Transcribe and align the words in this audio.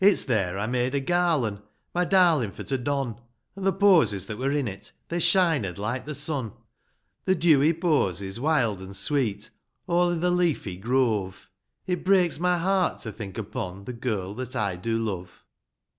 It's 0.03 0.23
there 0.23 0.57
I 0.57 0.65
made 0.65 0.95
a 0.95 0.99
garlan', 0.99 1.61
My 1.93 2.05
darlin' 2.05 2.51
for 2.51 2.63
to 2.63 2.75
don, 2.79 3.21
And 3.55 3.63
the 3.63 3.71
posies 3.71 4.25
that 4.25 4.39
were 4.39 4.49
in 4.51 4.67
it, 4.67 4.91
They 5.09 5.19
shined 5.19 5.77
like 5.77 6.05
the 6.05 6.15
sun; 6.15 6.53
The 7.25 7.35
dewy 7.35 7.71
posies, 7.73 8.39
wild 8.39 8.79
and 8.81 8.95
sweet, 8.95 9.51
All 9.85 10.09
in 10.09 10.19
the 10.21 10.31
leafy 10.31 10.75
grove; 10.75 11.51
It 11.85 12.03
breaks 12.03 12.39
my 12.39 12.57
heart 12.57 12.97
to 13.01 13.11
think 13.11 13.37
upon 13.37 13.83
The 13.85 13.93
girl 13.93 14.33
that 14.33 14.55
I 14.55 14.75
do 14.75 14.97
love. 14.97 15.29